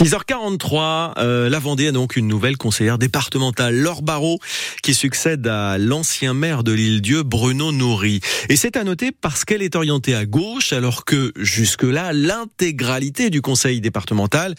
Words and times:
6h43, 0.00 1.12
euh, 1.18 1.50
la 1.50 1.58
Vendée 1.58 1.88
a 1.88 1.92
donc 1.92 2.16
une 2.16 2.26
nouvelle 2.26 2.56
conseillère 2.56 2.96
départementale, 2.96 3.76
Laure 3.76 4.00
Barrault, 4.00 4.38
qui 4.82 4.94
succède 4.94 5.46
à 5.46 5.76
l'ancien 5.76 6.32
maire 6.32 6.64
de 6.64 6.72
l'île-Dieu, 6.72 7.22
Bruno 7.22 7.70
Nourri. 7.70 8.22
Et 8.48 8.56
c'est 8.56 8.78
à 8.78 8.84
noter 8.84 9.12
parce 9.12 9.44
qu'elle 9.44 9.60
est 9.60 9.76
orientée 9.76 10.14
à 10.14 10.24
gauche, 10.24 10.72
alors 10.72 11.04
que 11.04 11.34
jusque-là, 11.36 12.14
l'intégralité 12.14 13.28
du 13.28 13.42
conseil 13.42 13.82
départemental 13.82 14.54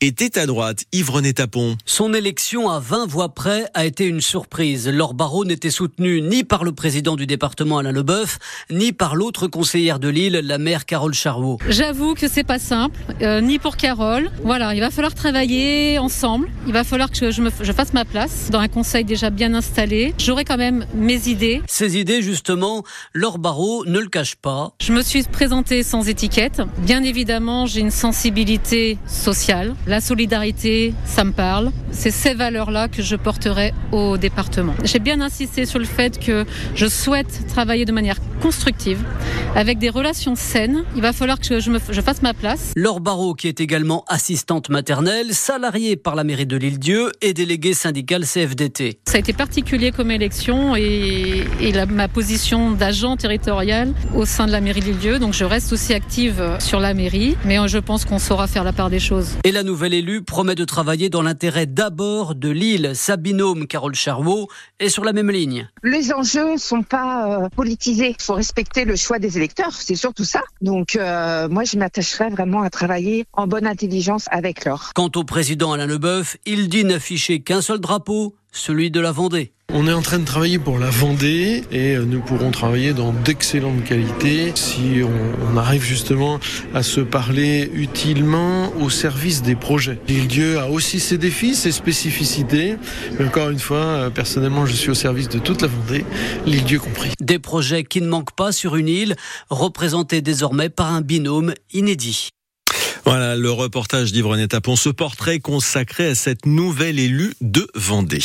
était 0.00 0.38
à 0.38 0.46
droite. 0.46 0.84
Yves-René 0.92 1.34
Tapon. 1.34 1.76
Son 1.84 2.14
élection 2.14 2.70
à 2.70 2.80
20 2.80 3.04
voix 3.04 3.34
près 3.34 3.66
a 3.74 3.84
été 3.84 4.06
une 4.06 4.22
surprise. 4.22 4.88
Laure 4.88 5.12
Barrault 5.12 5.44
n'était 5.44 5.68
soutenue 5.68 6.22
ni 6.22 6.42
par 6.42 6.64
le 6.64 6.72
président 6.72 7.16
du 7.16 7.26
département, 7.26 7.76
Alain 7.76 7.92
Leboeuf, 7.92 8.38
ni 8.70 8.94
par 8.94 9.14
l'autre 9.14 9.46
conseillère 9.46 9.98
de 9.98 10.08
l'île, 10.08 10.40
la 10.42 10.56
maire 10.56 10.86
Carole 10.86 11.12
Charvaux. 11.12 11.58
J'avoue 11.68 12.14
que 12.14 12.28
c'est 12.28 12.44
pas 12.44 12.58
simple, 12.58 12.98
euh, 13.20 13.42
ni 13.42 13.58
pour 13.58 13.76
Carole. 13.76 14.30
Voilà, 14.42 14.74
il 14.74 14.80
va 14.80 14.85
falloir 14.90 15.14
travailler 15.14 15.98
ensemble. 15.98 16.48
Il 16.66 16.72
va 16.72 16.84
falloir 16.84 17.10
que 17.10 17.30
je, 17.30 17.42
me, 17.42 17.50
je 17.60 17.72
fasse 17.72 17.92
ma 17.92 18.04
place 18.04 18.48
dans 18.50 18.60
un 18.60 18.68
conseil 18.68 19.04
déjà 19.04 19.30
bien 19.30 19.54
installé. 19.54 20.14
J'aurai 20.18 20.44
quand 20.44 20.56
même 20.56 20.86
mes 20.94 21.28
idées. 21.28 21.62
Ces 21.66 21.98
idées, 21.98 22.22
justement, 22.22 22.84
Laure 23.12 23.38
Barrault 23.38 23.84
ne 23.86 23.98
le 23.98 24.08
cache 24.08 24.36
pas. 24.36 24.72
Je 24.80 24.92
me 24.92 25.02
suis 25.02 25.22
présentée 25.22 25.82
sans 25.82 26.08
étiquette. 26.08 26.62
Bien 26.78 27.02
évidemment, 27.02 27.66
j'ai 27.66 27.80
une 27.80 27.90
sensibilité 27.90 28.98
sociale. 29.06 29.74
La 29.86 30.00
solidarité, 30.00 30.94
ça 31.04 31.24
me 31.24 31.32
parle. 31.32 31.70
C'est 31.90 32.10
ces 32.10 32.34
valeurs-là 32.34 32.88
que 32.88 33.02
je 33.02 33.16
porterai 33.16 33.72
au 33.92 34.16
département. 34.18 34.74
J'ai 34.84 34.98
bien 34.98 35.20
insisté 35.20 35.66
sur 35.66 35.78
le 35.78 35.84
fait 35.84 36.18
que 36.18 36.44
je 36.74 36.86
souhaite 36.86 37.46
travailler 37.48 37.84
de 37.84 37.92
manière 37.92 38.18
constructive, 38.40 38.98
avec 39.56 39.78
des 39.78 39.88
relations 39.88 40.36
saines. 40.36 40.84
Il 40.94 41.02
va 41.02 41.12
falloir 41.12 41.40
que 41.40 41.58
je, 41.58 41.70
me, 41.70 41.80
je 41.90 42.00
fasse 42.00 42.22
ma 42.22 42.34
place. 42.34 42.72
Laure 42.76 43.00
Barrault, 43.00 43.34
qui 43.34 43.48
est 43.48 43.60
également 43.60 44.04
assistante 44.06 44.68
maternelle, 44.68 45.34
salariée 45.34 45.96
par 45.96 46.14
la 46.14 46.22
mairie 46.22 46.46
de 46.46 46.56
l'île-Dieu 46.56 47.10
et 47.22 47.32
déléguée 47.32 47.74
syndicale 47.74 48.24
CFDT. 48.24 49.00
Ça 49.06 49.16
a 49.16 49.18
été 49.18 49.32
particulier 49.32 49.90
comme 49.90 50.10
élection 50.10 50.76
et, 50.76 51.44
et 51.60 51.72
la, 51.72 51.86
ma 51.86 52.06
position 52.06 52.70
d'agent 52.70 53.16
territorial 53.16 53.92
au 54.14 54.26
sein 54.26 54.46
de 54.46 54.52
la 54.52 54.60
mairie 54.60 54.80
de 54.80 54.86
l'île-Dieu. 54.86 55.18
Donc 55.18 55.32
je 55.32 55.44
reste 55.44 55.72
aussi 55.72 55.94
active 55.94 56.56
sur 56.60 56.78
la 56.78 56.94
mairie, 56.94 57.36
mais 57.44 57.56
je 57.66 57.78
pense 57.78 58.04
qu'on 58.04 58.18
saura 58.18 58.46
faire 58.46 58.64
la 58.64 58.72
part 58.72 58.90
des 58.90 59.00
choses. 59.00 59.30
Et 59.44 59.52
la 59.52 59.62
nouvelle 59.62 59.94
élue 59.94 60.22
promet 60.22 60.54
de 60.54 60.64
travailler 60.64 61.08
dans 61.08 61.22
l'intérêt 61.22 61.66
d'abord 61.66 62.34
de 62.34 62.50
l'île. 62.50 62.92
Sa 62.94 63.16
binôme 63.16 63.66
Carole 63.66 63.94
Charvaux 63.94 64.48
est 64.78 64.90
sur 64.90 65.04
la 65.04 65.12
même 65.12 65.30
ligne. 65.30 65.68
Les 65.82 66.12
enjeux 66.12 66.52
ne 66.52 66.58
sont 66.58 66.82
pas 66.82 67.44
euh, 67.44 67.48
politisés. 67.48 68.14
Il 68.18 68.22
faut 68.22 68.34
respecter 68.34 68.84
le 68.84 68.96
choix 68.96 69.18
des 69.18 69.36
électeurs, 69.36 69.45
c'est 69.70 69.96
surtout 69.96 70.24
ça. 70.24 70.42
Donc 70.60 70.96
euh, 70.96 71.48
moi, 71.48 71.64
je 71.64 71.78
m'attacherai 71.78 72.30
vraiment 72.30 72.62
à 72.62 72.70
travailler 72.70 73.26
en 73.32 73.46
bonne 73.46 73.66
intelligence 73.66 74.26
avec 74.30 74.64
Laure. 74.64 74.92
Quant 74.94 75.10
au 75.14 75.24
président 75.24 75.72
Alain 75.72 75.86
Leboeuf, 75.86 76.36
il 76.46 76.68
dit 76.68 76.84
n'afficher 76.84 77.40
qu'un 77.40 77.62
seul 77.62 77.78
drapeau, 77.78 78.34
celui 78.52 78.90
de 78.90 79.00
la 79.00 79.12
Vendée. 79.12 79.52
On 79.78 79.86
est 79.86 79.92
en 79.92 80.00
train 80.00 80.18
de 80.18 80.24
travailler 80.24 80.58
pour 80.58 80.78
la 80.78 80.88
Vendée 80.88 81.62
et 81.70 81.98
nous 81.98 82.22
pourrons 82.22 82.50
travailler 82.50 82.94
dans 82.94 83.12
d'excellentes 83.12 83.84
qualités 83.84 84.52
si 84.54 85.02
on, 85.02 85.52
on, 85.52 85.58
arrive 85.58 85.84
justement 85.84 86.40
à 86.72 86.82
se 86.82 87.02
parler 87.02 87.70
utilement 87.74 88.72
au 88.80 88.88
service 88.88 89.42
des 89.42 89.54
projets. 89.54 89.98
L'île-Dieu 90.08 90.58
a 90.58 90.70
aussi 90.70 90.98
ses 90.98 91.18
défis, 91.18 91.54
ses 91.54 91.72
spécificités, 91.72 92.76
mais 93.18 93.26
encore 93.26 93.50
une 93.50 93.58
fois, 93.58 94.10
personnellement, 94.14 94.64
je 94.64 94.72
suis 94.72 94.88
au 94.88 94.94
service 94.94 95.28
de 95.28 95.38
toute 95.38 95.60
la 95.60 95.68
Vendée, 95.68 96.06
l'île-Dieu 96.46 96.78
compris. 96.78 97.10
Des 97.20 97.38
projets 97.38 97.84
qui 97.84 98.00
ne 98.00 98.08
manquent 98.08 98.34
pas 98.34 98.52
sur 98.52 98.76
une 98.76 98.88
île, 98.88 99.14
représentés 99.50 100.22
désormais 100.22 100.70
par 100.70 100.90
un 100.90 101.02
binôme 101.02 101.52
inédit. 101.74 102.30
Voilà 103.06 103.36
le 103.36 103.52
reportage 103.52 104.10
d'Yves 104.10 104.48
Tapon, 104.48 104.74
ce 104.74 104.88
portrait 104.88 105.38
consacré 105.38 106.08
à 106.08 106.14
cette 106.16 106.44
nouvelle 106.44 106.98
élue 106.98 107.34
de 107.40 107.68
Vendée. 107.76 108.24